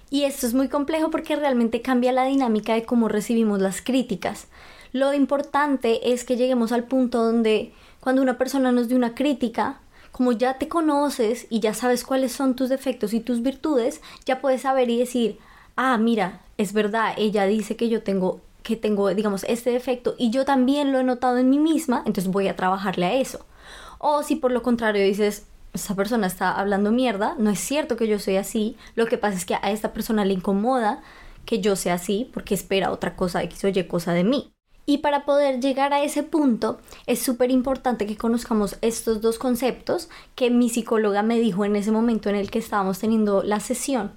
Y 0.10 0.26
esto 0.26 0.46
es 0.46 0.54
muy 0.54 0.68
complejo 0.68 1.10
porque 1.10 1.36
realmente 1.36 1.82
cambia 1.82 2.12
la 2.12 2.26
dinámica 2.26 2.76
de 2.76 2.84
cómo 2.84 3.08
recibimos 3.08 3.60
las 3.60 3.82
críticas. 3.82 4.48
Lo 4.92 5.12
importante 5.12 6.14
es 6.14 6.24
que 6.24 6.38
lleguemos 6.38 6.72
al 6.72 6.84
punto 6.84 7.24
donde 7.24 7.74
cuando 8.00 8.22
una 8.22 8.38
persona 8.38 8.72
nos 8.72 8.90
dé 8.90 8.96
una 8.96 9.16
crítica, 9.16 9.80
como 10.12 10.32
ya 10.32 10.60
te 10.60 10.68
conoces 10.68 11.48
y 11.50 11.60
ya 11.62 11.74
sabes 11.74 12.04
cuáles 12.04 12.32
son 12.32 12.56
tus 12.56 12.70
defectos 12.70 13.14
y 13.14 13.20
tus 13.20 13.42
virtudes, 13.42 14.02
ya 14.26 14.40
puedes 14.40 14.62
saber 14.62 14.92
y 14.92 15.00
decir, 15.00 15.40
ah, 15.76 15.98
mira, 15.98 16.42
es 16.58 16.74
verdad, 16.74 17.16
ella 17.18 17.46
dice 17.46 17.76
que 17.76 17.90
yo 17.90 18.04
tengo 18.04 18.42
que 18.64 18.76
tengo, 18.76 19.14
digamos, 19.14 19.44
este 19.48 19.72
defecto 19.72 20.16
y 20.18 20.32
yo 20.32 20.46
también 20.46 20.92
lo 20.92 21.00
he 21.00 21.04
notado 21.04 21.38
en 21.38 21.50
mí 21.50 21.60
misma, 21.60 22.00
entonces 22.06 22.32
voy 22.32 22.48
a 22.48 22.56
trabajarle 22.56 23.06
a 23.06 23.14
eso. 23.14 23.46
O 24.00 24.24
si 24.24 24.36
por 24.36 24.52
lo 24.52 24.64
contrario 24.64 25.04
dices, 25.04 25.46
esa 25.74 25.96
persona 25.96 26.28
está 26.28 26.52
hablando 26.60 26.92
mierda, 26.92 27.36
no 27.38 27.50
es 27.50 27.60
cierto 27.60 27.98
que 27.98 28.08
yo 28.08 28.20
soy 28.20 28.38
así, 28.38 28.78
lo 28.96 29.06
que 29.06 29.18
pasa 29.18 29.38
es 29.38 29.46
que 29.46 29.56
a 29.56 29.72
esta 29.72 29.94
persona 29.94 30.26
le 30.26 30.34
incomoda 30.34 31.02
que 31.46 31.60
yo 31.60 31.76
sea 31.76 31.96
así 31.96 32.30
porque 32.34 32.56
espera 32.56 32.92
otra 32.92 33.16
cosa, 33.16 33.44
X 33.44 33.64
o 33.66 33.68
Y 33.68 33.84
cosa 33.86 34.14
de 34.14 34.24
mí. 34.24 34.54
Y 34.86 34.98
para 34.98 35.24
poder 35.24 35.62
llegar 35.62 35.94
a 35.94 36.04
ese 36.04 36.24
punto 36.24 36.80
es 37.08 37.20
súper 37.20 37.52
importante 37.52 38.06
que 38.06 38.18
conozcamos 38.18 38.78
estos 38.82 39.22
dos 39.22 39.40
conceptos 39.40 40.10
que 40.36 40.50
mi 40.50 40.70
psicóloga 40.70 41.24
me 41.24 41.40
dijo 41.40 41.64
en 41.64 41.78
ese 41.78 41.92
momento 41.92 42.30
en 42.30 42.36
el 42.36 42.52
que 42.52 42.60
estábamos 42.60 43.00
teniendo 43.00 43.44
la 43.44 43.62
sesión. 43.62 44.12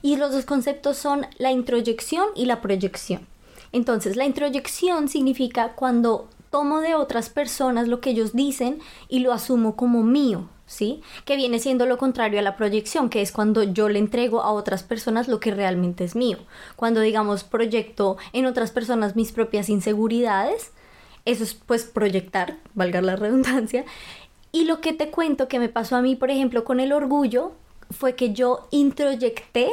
Y 0.00 0.16
los 0.16 0.32
dos 0.32 0.44
conceptos 0.44 0.96
son 0.96 1.26
la 1.38 1.50
introyección 1.50 2.26
y 2.36 2.46
la 2.46 2.60
proyección. 2.60 3.26
Entonces, 3.72 4.16
la 4.16 4.26
introyección 4.26 5.08
significa 5.08 5.72
cuando 5.72 6.28
tomo 6.50 6.80
de 6.80 6.94
otras 6.94 7.30
personas 7.30 7.88
lo 7.88 8.00
que 8.00 8.10
ellos 8.10 8.34
dicen 8.34 8.78
y 9.08 9.20
lo 9.20 9.32
asumo 9.32 9.74
como 9.74 10.02
mío, 10.02 10.48
¿sí? 10.66 11.02
Que 11.24 11.36
viene 11.36 11.58
siendo 11.58 11.86
lo 11.86 11.96
contrario 11.96 12.38
a 12.38 12.42
la 12.42 12.56
proyección, 12.56 13.08
que 13.08 13.22
es 13.22 13.32
cuando 13.32 13.62
yo 13.62 13.88
le 13.88 13.98
entrego 13.98 14.42
a 14.42 14.52
otras 14.52 14.82
personas 14.82 15.28
lo 15.28 15.40
que 15.40 15.54
realmente 15.54 16.04
es 16.04 16.14
mío. 16.14 16.36
Cuando, 16.76 17.00
digamos, 17.00 17.42
proyecto 17.42 18.18
en 18.34 18.44
otras 18.44 18.70
personas 18.70 19.16
mis 19.16 19.32
propias 19.32 19.70
inseguridades, 19.70 20.72
eso 21.24 21.42
es 21.42 21.54
pues 21.54 21.84
proyectar, 21.84 22.58
valga 22.74 23.00
la 23.00 23.16
redundancia. 23.16 23.86
Y 24.52 24.64
lo 24.64 24.82
que 24.82 24.92
te 24.92 25.10
cuento 25.10 25.48
que 25.48 25.58
me 25.58 25.70
pasó 25.70 25.96
a 25.96 26.02
mí, 26.02 26.16
por 26.16 26.30
ejemplo, 26.30 26.64
con 26.64 26.80
el 26.80 26.92
orgullo, 26.92 27.52
fue 27.90 28.14
que 28.14 28.34
yo 28.34 28.68
introyecté 28.70 29.70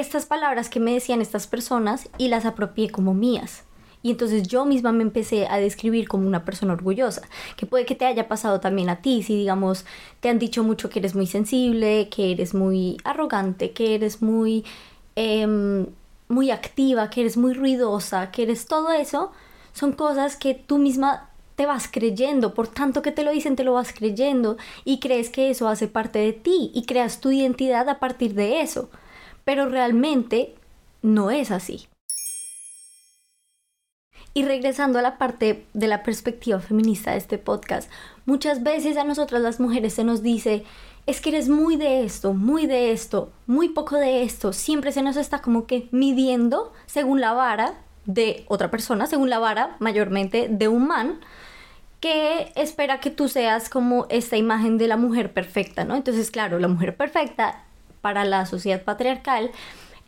estas 0.00 0.26
palabras 0.26 0.68
que 0.70 0.80
me 0.80 0.94
decían 0.94 1.20
estas 1.20 1.46
personas 1.46 2.08
y 2.18 2.28
las 2.28 2.46
apropié 2.46 2.90
como 2.90 3.14
mías. 3.14 3.64
Y 4.02 4.10
entonces 4.10 4.48
yo 4.48 4.64
misma 4.64 4.90
me 4.90 5.02
empecé 5.02 5.46
a 5.46 5.58
describir 5.58 6.08
como 6.08 6.26
una 6.26 6.44
persona 6.44 6.72
orgullosa, 6.72 7.22
que 7.56 7.66
puede 7.66 7.86
que 7.86 7.94
te 7.94 8.04
haya 8.04 8.26
pasado 8.26 8.58
también 8.58 8.88
a 8.88 9.00
ti, 9.00 9.22
si 9.22 9.36
digamos 9.36 9.84
te 10.20 10.28
han 10.28 10.38
dicho 10.38 10.64
mucho 10.64 10.90
que 10.90 10.98
eres 10.98 11.14
muy 11.14 11.26
sensible, 11.26 12.08
que 12.08 12.32
eres 12.32 12.54
muy 12.54 12.96
arrogante, 13.04 13.72
que 13.72 13.94
eres 13.94 14.20
muy, 14.22 14.64
em, 15.14 15.86
muy 16.28 16.50
activa, 16.50 17.10
que 17.10 17.20
eres 17.20 17.36
muy 17.36 17.52
ruidosa, 17.54 18.30
que 18.32 18.42
eres 18.42 18.66
todo 18.66 18.90
eso, 18.92 19.30
son 19.72 19.92
cosas 19.92 20.36
que 20.36 20.54
tú 20.54 20.78
misma 20.78 21.28
te 21.54 21.66
vas 21.66 21.86
creyendo, 21.86 22.54
por 22.54 22.66
tanto 22.68 23.02
que 23.02 23.12
te 23.12 23.22
lo 23.22 23.30
dicen, 23.30 23.56
te 23.56 23.64
lo 23.64 23.74
vas 23.74 23.92
creyendo 23.92 24.56
y 24.84 25.00
crees 25.00 25.30
que 25.30 25.50
eso 25.50 25.68
hace 25.68 25.86
parte 25.86 26.18
de 26.18 26.32
ti 26.32 26.72
y 26.74 26.86
creas 26.86 27.20
tu 27.20 27.30
identidad 27.30 27.88
a 27.88 28.00
partir 28.00 28.34
de 28.34 28.62
eso. 28.62 28.90
Pero 29.44 29.68
realmente 29.68 30.54
no 31.02 31.30
es 31.30 31.50
así. 31.50 31.88
Y 34.34 34.44
regresando 34.44 34.98
a 34.98 35.02
la 35.02 35.18
parte 35.18 35.66
de 35.74 35.86
la 35.88 36.02
perspectiva 36.02 36.58
feminista 36.58 37.10
de 37.10 37.18
este 37.18 37.36
podcast, 37.36 37.90
muchas 38.24 38.62
veces 38.62 38.96
a 38.96 39.04
nosotras 39.04 39.42
las 39.42 39.60
mujeres 39.60 39.92
se 39.92 40.04
nos 40.04 40.22
dice, 40.22 40.64
es 41.06 41.20
que 41.20 41.30
eres 41.30 41.50
muy 41.50 41.76
de 41.76 42.04
esto, 42.04 42.32
muy 42.32 42.66
de 42.66 42.92
esto, 42.92 43.30
muy 43.46 43.68
poco 43.68 43.98
de 43.98 44.22
esto, 44.22 44.54
siempre 44.54 44.92
se 44.92 45.02
nos 45.02 45.16
está 45.16 45.42
como 45.42 45.66
que 45.66 45.88
midiendo 45.90 46.72
según 46.86 47.20
la 47.20 47.34
vara 47.34 47.74
de 48.06 48.44
otra 48.48 48.70
persona, 48.70 49.06
según 49.06 49.28
la 49.28 49.38
vara 49.38 49.76
mayormente 49.80 50.48
de 50.48 50.68
un 50.68 50.86
man, 50.86 51.20
que 52.00 52.52
espera 52.56 53.00
que 53.00 53.10
tú 53.10 53.28
seas 53.28 53.68
como 53.68 54.06
esta 54.08 54.36
imagen 54.36 54.78
de 54.78 54.88
la 54.88 54.96
mujer 54.96 55.34
perfecta, 55.34 55.84
¿no? 55.84 55.94
Entonces, 55.94 56.30
claro, 56.30 56.58
la 56.58 56.68
mujer 56.68 56.96
perfecta 56.96 57.64
para 58.02 58.26
la 58.26 58.44
sociedad 58.44 58.82
patriarcal 58.82 59.50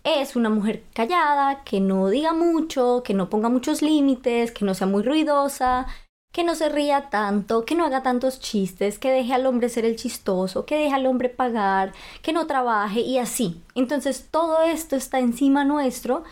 es 0.05 0.37
una 0.37 0.51
mujer 0.51 0.85
callada, 0.93 1.65
que 1.65 1.81
no 1.81 2.09
diga 2.11 2.35
mucho, 2.35 3.03
que 3.03 3.15
no 3.15 3.31
ponga 3.31 3.49
muchos 3.49 3.81
límites, 3.81 4.53
que 4.53 4.67
no 4.67 4.75
sea 4.75 4.87
muy 4.87 5.03
ruidosa, 5.03 5.87
que 6.31 6.45
no 6.45 6.55
se 6.57 6.69
ría 6.69 7.11
tanto, 7.11 7.65
que 7.65 7.75
no 7.75 7.87
haga 7.87 8.03
tantos 8.03 8.41
chistes, 8.41 8.99
que 8.99 9.11
deje 9.11 9.33
al 9.33 9.47
hombre 9.47 9.69
ser 9.69 9.85
el 9.85 9.97
chistoso, 9.97 10.67
que 10.67 10.77
deje 10.77 10.93
al 10.93 11.07
hombre 11.07 11.29
pagar, 11.29 11.93
que 12.23 12.33
no 12.33 12.47
trabaje 12.47 13.01
y 13.01 13.19
así. 13.19 13.63
Entonces 13.75 14.29
todo 14.31 14.63
esto 14.63 14.97
está 14.97 15.21
encima 15.21 15.65
nuestro 15.65 16.25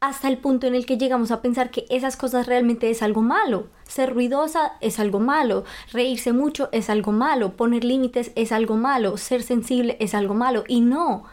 hasta 0.00 0.28
el 0.28 0.38
punto 0.38 0.66
en 0.66 0.74
el 0.74 0.86
que 0.86 0.96
llegamos 0.96 1.30
a 1.30 1.42
pensar 1.42 1.70
que 1.70 1.84
esas 1.90 2.16
cosas 2.16 2.46
realmente 2.46 2.88
es 2.90 3.02
algo 3.02 3.20
malo. 3.22 3.66
Ser 3.84 4.14
ruidosa 4.14 4.74
es 4.80 5.00
algo 5.00 5.18
malo, 5.18 5.64
reírse 5.92 6.32
mucho 6.32 6.68
es 6.72 6.88
algo 6.88 7.10
malo, 7.10 7.56
poner 7.56 7.84
límites 7.84 8.30
es 8.36 8.52
algo 8.52 8.76
malo, 8.76 9.16
ser 9.16 9.42
sensible 9.42 9.96
es 9.98 10.14
algo 10.14 10.34
malo 10.34 10.64
y 10.68 10.80
no. 10.82 11.24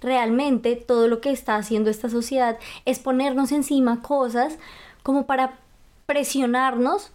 Realmente 0.00 0.74
todo 0.74 1.06
lo 1.06 1.20
que 1.20 1.30
está 1.30 1.56
haciendo 1.56 1.90
esta 1.90 2.08
sociedad 2.08 2.58
es 2.84 2.98
ponernos 2.98 3.52
encima 3.52 4.02
cosas 4.02 4.58
como 5.02 5.26
para 5.26 5.58
presionarnos 6.06 7.10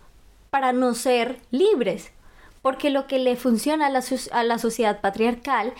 para 0.50 0.72
no 0.72 0.94
ser 0.94 1.42
libres. 1.52 2.12
Porque 2.62 2.90
lo 2.90 3.08
que 3.08 3.20
le 3.20 3.36
funciona 3.36 3.88
a 3.88 3.90
la, 3.90 4.02
a 4.32 4.44
la 4.44 4.58
sociedad 4.58 5.02
patriarcal 5.02 5.74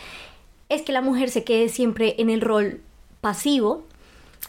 es 0.68 0.82
que 0.82 0.92
la 0.92 1.02
mujer 1.02 1.30
se 1.30 1.46
quede 1.46 1.70
siempre 1.70 2.16
en 2.18 2.30
el 2.30 2.42
rol 2.42 2.82
pasivo 3.22 3.84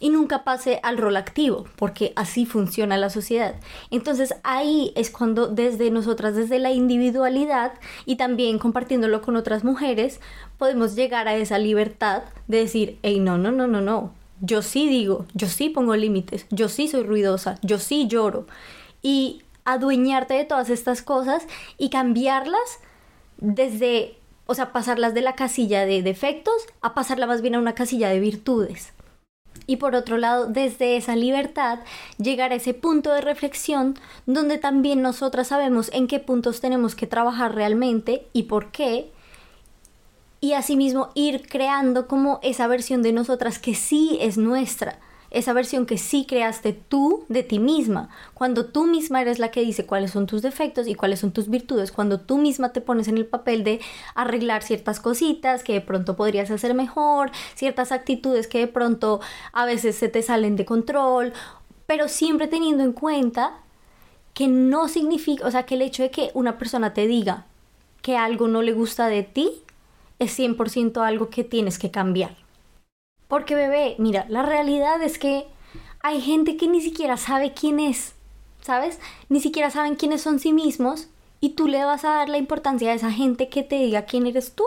y 0.01 0.11
nunca 0.11 0.45
pase 0.45 0.81
al 0.83 0.99
rol 0.99 1.17
activo, 1.17 1.67
porque 1.77 2.13
así 2.17 2.47
funciona 2.47 2.97
la 2.97 3.11
sociedad. 3.11 3.55
Entonces 3.91 4.35
ahí 4.43 4.93
es 4.97 5.11
cuando 5.11 5.47
desde 5.47 5.91
nosotras, 5.91 6.35
desde 6.35 6.59
la 6.59 6.73
individualidad 6.73 7.75
y 8.05 8.17
también 8.17 8.59
compartiéndolo 8.59 9.23
con 9.23 9.37
otras 9.37 9.65
mujeres, 9.65 10.21
podemos 10.59 10.95
llegar 10.95 11.29
a 11.29 11.37
esa 11.37 11.59
libertad 11.59 12.23
de 12.49 12.59
decir, 12.59 12.99
hey, 13.03 13.21
no, 13.21 13.39
no, 13.39 13.53
no, 13.53 13.67
no, 13.67 13.81
no, 13.81 14.13
yo 14.41 14.63
sí 14.63 14.89
digo, 14.89 15.27
yo 15.35 15.49
sí 15.49 15.71
pongo 15.71 15.97
límites, 15.97 16.47
yo 16.51 16.69
sí 16.69 16.89
soy 16.89 17.03
ruidosa, 17.03 17.59
yo 17.63 17.79
sí 17.79 18.07
lloro. 18.09 18.47
Y 19.03 19.43
adueñarte 19.65 20.35
de 20.35 20.45
todas 20.45 20.71
estas 20.71 21.03
cosas 21.03 21.47
y 21.79 21.91
cambiarlas 21.91 22.81
desde, 23.39 24.19
o 24.47 24.55
sea, 24.55 24.73
pasarlas 24.73 25.15
de 25.15 25.23
la 25.23 25.35
casilla 25.35 25.87
de 25.87 26.03
defectos 26.03 26.55
a 26.81 26.95
pasarla 26.95 27.27
más 27.27 27.43
bien 27.43 27.55
a 27.55 27.59
una 27.59 27.75
casilla 27.75 28.09
de 28.09 28.21
virtudes. 28.21 28.94
Y 29.67 29.77
por 29.77 29.95
otro 29.95 30.19
lado, 30.19 30.47
desde 30.47 30.97
esa 30.97 31.17
libertad, 31.17 31.81
llegar 32.19 32.53
a 32.53 32.57
ese 32.57 32.75
punto 32.75 33.13
de 33.13 33.21
reflexión 33.21 33.99
donde 34.27 34.59
también 34.59 35.03
nosotras 35.03 35.49
sabemos 35.49 35.91
en 35.93 36.07
qué 36.07 36.21
puntos 36.21 36.61
tenemos 36.61 36.95
que 36.95 37.07
trabajar 37.07 37.55
realmente 37.55 38.27
y 38.33 38.45
por 38.45 38.71
qué. 38.71 39.11
Y 40.41 40.53
asimismo 40.53 41.09
ir 41.15 41.49
creando 41.49 42.07
como 42.07 42.41
esa 42.43 42.67
versión 42.67 43.03
de 43.03 43.13
nosotras 43.13 43.59
que 43.59 43.75
sí 43.75 44.19
es 44.21 44.37
nuestra 44.37 44.99
esa 45.35 45.53
versión 45.53 45.85
que 45.85 45.99
sí 45.99 46.25
creaste 46.27 46.73
tú 46.73 47.25
de 47.29 47.43
ti 47.43 47.59
misma, 47.59 48.09
cuando 48.35 48.67
tú 48.67 48.87
misma 48.87 49.21
eres 49.21 49.39
la 49.39 49.51
que 49.51 49.61
dice 49.61 49.85
cuáles 49.85 50.13
son 50.13 50.27
tus 50.27 50.43
defectos 50.43 50.87
y 50.87 50.95
cuáles 50.95 51.21
son 51.21 51.33
tus 51.33 51.51
virtudes, 51.51 51.93
cuando 51.93 52.21
tú 52.21 52.39
misma 52.39 52.73
te 52.73 52.81
pones 52.81 53.09
en 53.09 53.19
el 53.19 53.27
papel 53.27 53.65
de 53.65 53.81
arreglar 54.15 54.63
ciertas 54.63 55.01
cositas 55.01 55.65
que 55.65 55.75
de 55.75 55.81
pronto 55.81 56.17
podrías 56.17 56.51
hacer 56.51 56.75
mejor, 56.75 57.33
ciertas 57.55 57.91
actitudes 57.93 58.47
que 58.47 58.61
de 58.61 58.69
pronto 58.69 59.21
a 59.53 59.67
veces 59.67 59.97
se 59.97 60.09
te 60.09 60.23
salen 60.23 60.57
de 60.57 60.65
control, 60.65 61.33
pero 61.87 62.09
siempre 62.09 62.47
teniendo 62.47 62.85
en 62.85 62.93
cuenta 62.93 63.59
que 64.35 64.49
no 64.49 64.89
significa, 64.89 65.47
o 65.47 65.51
sea, 65.51 65.67
que 65.67 65.75
el 65.75 65.83
hecho 65.83 66.03
de 66.03 66.11
que 66.11 66.31
una 66.35 66.59
persona 66.59 66.95
te 66.95 67.07
diga 67.07 67.47
que 68.03 68.17
algo 68.17 68.49
no 68.49 68.63
le 68.63 68.73
gusta 68.73 69.09
de 69.09 69.23
ti 69.23 69.51
es 70.19 70.39
100% 70.39 71.05
algo 71.05 71.29
que 71.29 71.43
tienes 71.43 71.79
que 71.79 71.91
cambiar. 71.91 72.44
Porque 73.35 73.57
bebé, 73.57 73.97
mira, 73.99 74.27
la 74.29 74.43
realidad 74.43 75.03
es 75.03 75.19
que 75.19 75.45
hay 76.03 76.21
gente 76.21 76.57
que 76.57 76.69
ni 76.69 76.81
siquiera 76.81 77.17
sabe 77.17 77.53
quién 77.53 77.81
es, 77.81 78.15
¿sabes? 78.61 79.01
Ni 79.29 79.41
siquiera 79.41 79.73
saben 79.73 79.97
quiénes 79.97 80.23
son 80.23 80.39
sí 80.39 80.53
mismos 80.53 81.09
y 81.41 81.57
tú 81.57 81.67
le 81.67 81.85
vas 81.85 82.05
a 82.05 82.11
dar 82.11 82.29
la 82.29 82.39
importancia 82.39 82.93
a 82.93 82.95
esa 82.95 83.11
gente 83.11 83.49
que 83.49 83.65
te 83.65 83.75
diga 83.75 84.03
quién 84.03 84.29
eres 84.29 84.53
tú. 84.53 84.63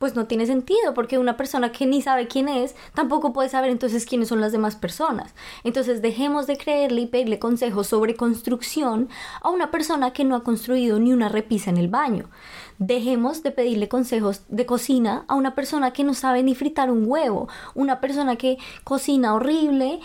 Pues 0.00 0.16
no 0.16 0.26
tiene 0.26 0.44
sentido, 0.44 0.92
porque 0.92 1.18
una 1.18 1.36
persona 1.36 1.70
que 1.70 1.86
ni 1.86 2.02
sabe 2.02 2.26
quién 2.26 2.48
es, 2.48 2.74
tampoco 2.94 3.32
puede 3.32 3.48
saber 3.48 3.70
entonces 3.70 4.06
quiénes 4.06 4.26
son 4.26 4.40
las 4.40 4.50
demás 4.50 4.74
personas. 4.74 5.32
Entonces 5.62 6.02
dejemos 6.02 6.48
de 6.48 6.56
creerle 6.56 7.02
y 7.02 7.06
pedirle 7.06 7.38
consejos 7.38 7.86
sobre 7.86 8.16
construcción 8.16 9.08
a 9.40 9.50
una 9.50 9.70
persona 9.70 10.12
que 10.12 10.24
no 10.24 10.34
ha 10.34 10.42
construido 10.42 10.98
ni 10.98 11.12
una 11.12 11.28
repisa 11.28 11.70
en 11.70 11.76
el 11.76 11.86
baño. 11.86 12.28
Dejemos 12.78 13.42
de 13.42 13.50
pedirle 13.50 13.88
consejos 13.88 14.42
de 14.48 14.66
cocina 14.66 15.24
a 15.28 15.34
una 15.34 15.54
persona 15.54 15.92
que 15.92 16.04
no 16.04 16.14
sabe 16.14 16.42
ni 16.42 16.54
fritar 16.54 16.90
un 16.90 17.04
huevo, 17.06 17.48
una 17.74 18.00
persona 18.00 18.36
que 18.36 18.58
cocina 18.82 19.34
horrible, 19.34 20.00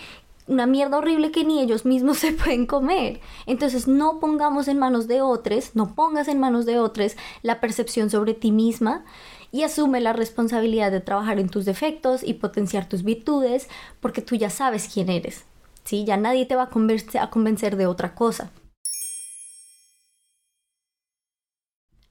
una 0.48 0.66
mierda 0.66 0.98
horrible 0.98 1.32
que 1.32 1.44
ni 1.46 1.62
ellos 1.62 1.86
mismos 1.86 2.18
se 2.20 2.34
pueden 2.34 2.66
comer. 2.66 3.22
Entonces 3.46 3.88
no 3.88 4.20
pongamos 4.20 4.68
en 4.68 4.80
manos 4.80 5.08
de 5.08 5.22
otros, 5.22 5.72
no 5.76 5.96
pongas 5.96 6.28
en 6.28 6.40
manos 6.40 6.66
de 6.66 6.80
otros 6.80 7.16
la 7.42 7.60
percepción 7.60 8.10
sobre 8.10 8.34
ti 8.34 8.52
misma 8.52 9.06
y 9.52 9.64
asume 9.64 10.00
la 10.02 10.14
responsabilidad 10.14 10.92
de 10.92 11.00
trabajar 11.00 11.40
en 11.40 11.50
tus 11.50 11.66
defectos 11.66 12.24
y 12.24 12.36
potenciar 12.36 12.88
tus 12.88 13.04
virtudes 13.04 13.68
porque 14.00 14.22
tú 14.22 14.36
ya 14.36 14.50
sabes 14.50 14.90
quién 14.94 15.10
eres. 15.10 15.46
¿sí? 15.86 16.04
Ya 16.04 16.18
nadie 16.18 16.46
te 16.46 16.56
va 16.56 16.64
a 16.64 17.22
a 17.22 17.30
convencer 17.30 17.76
de 17.78 17.88
otra 17.88 18.14
cosa. 18.14 18.52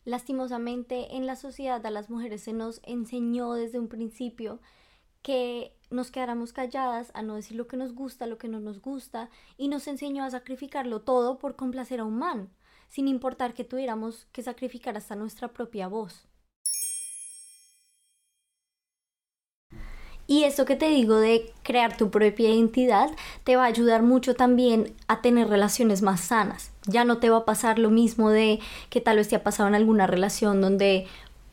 Lastimosamente 0.08 1.16
en 1.16 1.26
la 1.26 1.36
sociedad 1.36 1.84
a 1.84 1.90
las 1.90 2.08
mujeres 2.08 2.40
se 2.40 2.54
nos 2.54 2.80
enseñó 2.82 3.52
desde 3.52 3.78
un 3.78 3.88
principio 3.88 4.58
que 5.20 5.76
nos 5.90 6.10
quedáramos 6.10 6.54
calladas, 6.54 7.10
a 7.12 7.20
no 7.20 7.34
decir 7.34 7.58
lo 7.58 7.66
que 7.66 7.76
nos 7.76 7.92
gusta, 7.92 8.26
lo 8.26 8.38
que 8.38 8.48
no 8.48 8.58
nos 8.58 8.80
gusta, 8.80 9.28
y 9.58 9.68
nos 9.68 9.86
enseñó 9.86 10.24
a 10.24 10.30
sacrificarlo 10.30 11.02
todo 11.02 11.36
por 11.36 11.56
complacer 11.56 12.00
a 12.00 12.06
un 12.06 12.16
man, 12.16 12.48
sin 12.88 13.06
importar 13.06 13.52
que 13.52 13.64
tuviéramos 13.64 14.24
que 14.32 14.42
sacrificar 14.42 14.96
hasta 14.96 15.14
nuestra 15.14 15.48
propia 15.48 15.88
voz. 15.88 16.27
Y 20.30 20.44
esto 20.44 20.66
que 20.66 20.76
te 20.76 20.90
digo 20.90 21.16
de 21.16 21.50
crear 21.62 21.96
tu 21.96 22.10
propia 22.10 22.50
identidad 22.50 23.08
te 23.44 23.56
va 23.56 23.64
a 23.64 23.68
ayudar 23.68 24.02
mucho 24.02 24.34
también 24.34 24.94
a 25.08 25.22
tener 25.22 25.48
relaciones 25.48 26.02
más 26.02 26.20
sanas. 26.20 26.70
Ya 26.86 27.04
no 27.04 27.16
te 27.16 27.30
va 27.30 27.38
a 27.38 27.44
pasar 27.46 27.78
lo 27.78 27.88
mismo 27.88 28.28
de 28.28 28.60
que 28.90 29.00
tal 29.00 29.16
vez 29.16 29.28
te 29.28 29.36
ha 29.36 29.42
pasado 29.42 29.70
en 29.70 29.74
alguna 29.74 30.06
relación 30.06 30.60
donde 30.60 31.06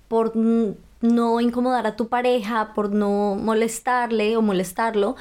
por 0.10 0.36
no 0.36 1.40
incomodar 1.40 1.88
a 1.88 1.96
tu 1.96 2.10
pareja, 2.10 2.74
por 2.74 2.92
no 2.92 3.36
molestarle 3.36 4.36
o 4.36 4.42
molestarlo, 4.42 5.16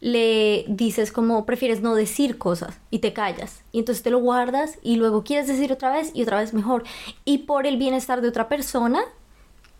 le 0.00 0.64
dices 0.68 1.10
como 1.10 1.44
prefieres 1.46 1.82
no 1.82 1.96
decir 1.96 2.38
cosas 2.38 2.78
y 2.92 3.00
te 3.00 3.12
callas. 3.12 3.64
Y 3.72 3.80
entonces 3.80 4.04
te 4.04 4.10
lo 4.10 4.20
guardas 4.20 4.78
y 4.82 4.94
luego 4.94 5.24
quieres 5.24 5.48
decir 5.48 5.72
otra 5.72 5.90
vez 5.90 6.12
y 6.14 6.22
otra 6.22 6.38
vez 6.38 6.54
mejor. 6.54 6.84
Y 7.24 7.38
por 7.38 7.66
el 7.66 7.76
bienestar 7.76 8.20
de 8.20 8.28
otra 8.28 8.48
persona, 8.48 9.00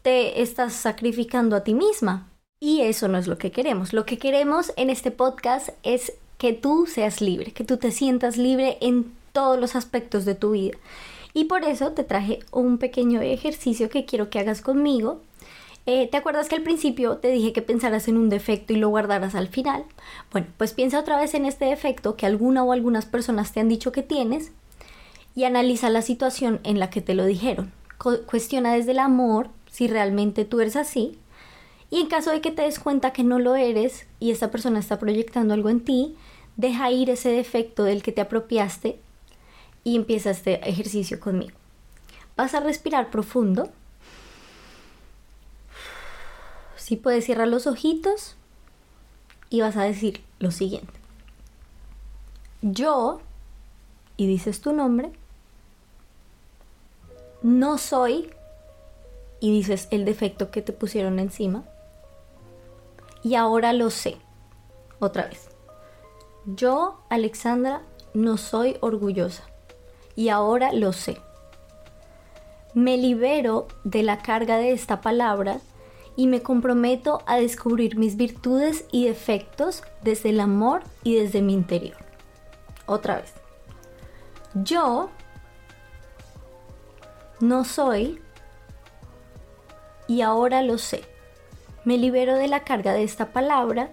te 0.03 0.43
estás 0.43 0.73
sacrificando 0.73 1.55
a 1.55 1.63
ti 1.63 1.75
misma. 1.75 2.27
Y 2.63 2.83
eso 2.83 3.09
no 3.09 3.17
es 3.17 3.27
lo 3.27 3.39
que 3.39 3.51
queremos. 3.51 3.95
Lo 3.95 4.05
que 4.05 4.19
queremos 4.19 4.75
en 4.77 4.91
este 4.91 5.11
podcast 5.11 5.71
es 5.83 6.13
que 6.37 6.53
tú 6.53 6.87
seas 6.87 7.23
libre, 7.23 7.53
que 7.53 7.65
tú 7.65 7.79
te 7.79 7.91
sientas 7.91 8.37
libre 8.37 8.77
en 8.83 9.15
todos 9.33 9.59
los 9.59 9.77
aspectos 9.77 10.27
de 10.27 10.35
tu 10.35 10.51
vida. 10.51 10.77
Y 11.33 11.45
por 11.45 11.65
eso 11.65 11.93
te 11.93 12.05
traje 12.05 12.41
un 12.53 12.77
pequeño 12.77 13.23
ejercicio 13.23 13.89
que 13.89 14.05
quiero 14.05 14.29
que 14.29 14.41
hagas 14.41 14.61
conmigo. 14.61 15.23
Eh, 15.87 16.09
¿Te 16.11 16.19
acuerdas 16.19 16.51
que 16.51 16.57
al 16.57 16.63
principio 16.63 17.17
te 17.17 17.31
dije 17.31 17.55
que 17.55 17.63
pensaras 17.63 18.09
en 18.09 18.19
un 18.19 18.29
defecto 18.29 18.75
y 18.75 18.77
lo 18.77 18.91
guardaras 18.91 19.35
al 19.35 19.49
final? 19.49 19.85
Bueno, 20.31 20.49
pues 20.59 20.75
piensa 20.75 21.01
otra 21.01 21.19
vez 21.19 21.33
en 21.33 21.47
este 21.47 21.65
defecto 21.65 22.15
que 22.15 22.27
alguna 22.27 22.63
o 22.63 22.73
algunas 22.73 23.07
personas 23.07 23.53
te 23.53 23.61
han 23.61 23.71
dicho 23.71 23.91
que 23.91 24.03
tienes 24.03 24.53
y 25.35 25.45
analiza 25.45 25.89
la 25.89 26.03
situación 26.03 26.61
en 26.65 26.79
la 26.79 26.91
que 26.91 27.01
te 27.01 27.15
lo 27.15 27.25
dijeron. 27.25 27.73
cuestiona 27.97 28.75
desde 28.75 28.91
el 28.91 28.99
amor 28.99 29.49
si 29.71 29.89
realmente 29.89 30.45
tú 30.45 30.61
eres 30.61 30.77
así 30.77 31.17
y 31.91 31.99
en 31.99 32.07
caso 32.07 32.31
de 32.31 32.41
que 32.41 32.53
te 32.53 32.63
des 32.63 32.79
cuenta 32.79 33.13
que 33.13 33.25
no 33.25 33.39
lo 33.39 33.57
eres 33.57 34.07
y 34.21 34.31
esta 34.31 34.51
persona 34.51 34.79
está 34.79 34.99
proyectando 34.99 35.55
algo 35.55 35.69
en 35.69 35.85
ti, 35.85 36.17
deja 36.57 36.91
ir 36.91 37.11
ese 37.11 37.31
defecto 37.31 37.85
del 37.85 38.03
que 38.03 38.13
te 38.13 38.21
apropiaste 38.21 39.01
y 39.83 39.97
empieza 39.97 40.31
este 40.31 40.69
ejercicio 40.69 41.19
conmigo. 41.19 41.57
Vas 42.37 42.55
a 42.55 42.61
respirar 42.61 43.11
profundo. 43.11 43.71
Si 46.77 46.97
puedes 46.97 47.27
cerrar 47.27 47.49
los 47.49 47.67
ojitos 47.67 48.37
y 49.49 49.61
vas 49.61 49.77
a 49.77 49.83
decir 49.83 50.23
lo 50.39 50.53
siguiente. 50.53 50.93
Yo, 52.63 53.21
y 54.17 54.27
dices 54.27 54.61
tu 54.61 54.73
nombre, 54.73 55.11
no 57.43 57.79
soy, 57.79 58.31
y 59.41 59.51
dices 59.51 59.89
el 59.91 60.05
defecto 60.05 60.51
que 60.51 60.63
te 60.63 60.73
pusieron 60.73 61.19
encima, 61.19 61.65
y 63.23 63.35
ahora 63.35 63.73
lo 63.73 63.91
sé. 63.91 64.17
Otra 64.99 65.27
vez. 65.27 65.49
Yo, 66.47 67.01
Alexandra, 67.09 67.83
no 68.15 68.37
soy 68.37 68.77
orgullosa 68.81 69.45
y 70.17 70.29
ahora 70.29 70.73
lo 70.73 70.93
sé. 70.93 71.21
Me 72.75 72.97
libero 72.97 73.67
de 73.85 74.03
la 74.03 74.19
carga 74.19 74.57
de 74.57 74.73
esta 74.73 75.01
palabra 75.01 75.61
y 76.17 76.27
me 76.27 76.43
comprometo 76.43 77.23
a 77.27 77.37
descubrir 77.37 77.97
mis 77.97 78.17
virtudes 78.17 78.85
y 78.93 79.07
defectos 79.07 79.83
desde 80.03 80.31
el 80.31 80.41
amor 80.41 80.83
y 81.03 81.17
desde 81.17 81.43
mi 81.43 81.55
interior. 81.55 81.97
Otra 82.87 83.17
vez. 83.17 83.33
Yo 84.55 85.11
no 87.41 87.65
soy 87.65 88.21
y 90.09 90.23
ahora 90.23 90.63
lo 90.63 90.77
sé. 90.77 91.10
Me 91.85 91.97
libero 91.97 92.37
de 92.37 92.49
la 92.49 92.65
carga 92.65 92.93
de 92.93 93.03
esta 93.03 93.33
palabra 93.33 93.91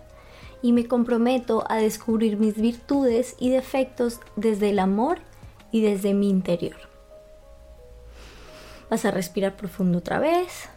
y 0.62 0.74
me 0.74 0.88
comprometo 0.88 1.63
a 1.70 1.77
descubrir 1.77 2.38
mis 2.38 2.56
virtudes 2.56 3.36
y 3.39 3.50
defectos 3.50 4.20
desde 4.36 4.72
el 4.72 4.79
amor 4.79 5.20
y 5.72 5.82
desde 5.82 6.13
mi 6.13 6.29
interior. 6.29 6.77
Vas 8.89 9.06
a 9.06 9.12
respirar 9.12 9.56
profundo 9.56 10.00
otra 10.00 10.20
vez. 10.20 10.70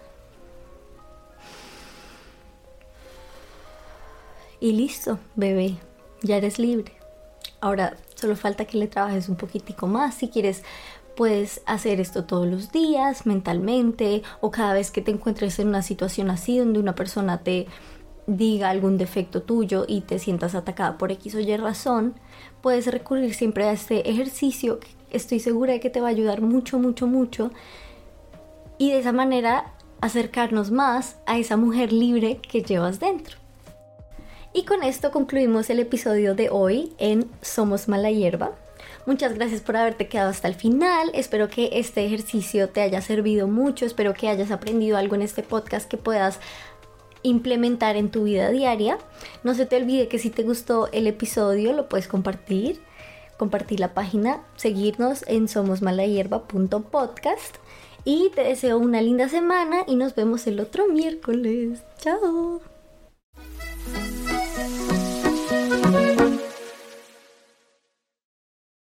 Y 4.61 4.73
listo, 4.73 5.19
bebé, 5.37 5.77
ya 6.23 6.37
eres 6.37 6.59
libre. 6.59 6.93
Ahora 7.61 7.97
solo 8.15 8.37
falta 8.37 8.67
que 8.67 8.79
le 8.79 8.89
trabajes 8.89 9.29
un 9.29 9.37
poquitico 9.37 9.87
más. 9.87 10.15
Si 10.15 10.29
quieres, 10.29 10.63
puedes 11.17 11.63
hacer 11.67 12.01
esto 12.01 12.25
todos 12.25 12.47
los 12.47 12.73
días, 12.73 13.27
mentalmente, 13.27 14.23
o 14.41 14.51
cada 14.51 14.75
vez 14.75 14.91
que 14.91 15.03
te 15.03 15.11
encuentres 15.11 15.59
en 15.59 15.69
una 15.69 15.83
situación 15.83 16.31
así 16.31 16.59
donde 16.59 16.79
una 16.79 16.95
persona 16.95 17.43
te 17.43 17.67
diga 18.27 18.71
algún 18.71 18.97
defecto 18.99 19.43
tuyo 19.43 19.85
y 19.89 20.03
te 20.03 20.19
sientas 20.19 20.55
atacada 20.55 20.99
por 20.99 21.11
X 21.13 21.35
o 21.35 21.41
Y 21.41 21.57
razón, 21.57 22.15
puedes 22.61 22.87
recurrir 22.87 23.35
siempre 23.35 23.65
a 23.65 23.73
este 23.73 24.09
ejercicio 24.09 24.79
que 24.81 24.89
estoy 25.11 25.41
segura 25.41 25.73
de 25.73 25.81
que 25.81 25.91
te 25.91 26.01
va 26.01 26.09
a 26.09 26.11
ayudar 26.11 26.41
mucho, 26.41 26.79
mucho, 26.79 27.07
mucho. 27.07 27.51
Y 28.79 28.93
de 28.93 29.01
esa 29.01 29.13
manera 29.13 29.73
acercarnos 30.01 30.71
más 30.71 31.17
a 31.27 31.39
esa 31.39 31.57
mujer 31.57 31.93
libre 31.93 32.37
que 32.37 32.63
llevas 32.63 33.01
dentro. 33.01 33.37
Y 34.53 34.65
con 34.65 34.83
esto 34.83 35.11
concluimos 35.11 35.71
el 35.71 35.79
episodio 35.79 36.35
de 36.35 36.51
hoy 36.51 36.93
en 36.99 37.31
Somos 37.41 37.89
Mala 37.89 38.11
Hierba. 38.11 38.53
Muchas 39.07 39.35
gracias 39.35 39.61
por 39.61 39.77
haberte 39.77 40.09
quedado 40.09 40.31
hasta 40.31 40.49
el 40.49 40.55
final. 40.55 41.11
Espero 41.15 41.49
que 41.49 41.71
este 41.73 42.05
ejercicio 42.05 42.69
te 42.69 42.83
haya 42.83 43.01
servido 43.01 43.49
mucho. 43.49 43.87
Espero 43.87 44.15
que 44.15 44.29
hayas 44.29 44.51
aprendido 44.51 44.97
algo 44.97 45.15
en 45.15 45.23
este 45.23 45.43
podcast 45.43 45.89
que 45.89 45.97
puedas 45.97 46.41
implementar 47.23 47.97
en 47.97 48.11
tu 48.11 48.25
vida 48.25 48.51
diaria. 48.51 48.99
No 49.45 49.55
se 49.55 49.67
te 49.67 49.77
olvide 49.77 50.09
que 50.09 50.19
si 50.19 50.31
te 50.31 50.43
gustó 50.43 50.89
el 50.93 51.07
episodio 51.07 51.73
lo 51.73 51.89
puedes 51.89 52.09
compartir, 52.09 52.81
compartir 53.37 53.81
la 53.81 53.95
página, 53.95 54.43
seguirnos 54.57 55.25
en 55.27 55.49
somosmalayerba.podcast 55.49 57.57
y 58.05 58.31
te 58.35 58.43
deseo 58.43 58.79
una 58.79 59.03
linda 59.03 59.29
semana 59.29 59.85
y 59.87 59.97
nos 59.97 60.15
vemos 60.15 60.47
el 60.47 60.61
otro 60.61 60.89
miércoles. 60.89 61.83
Chao. 61.99 62.80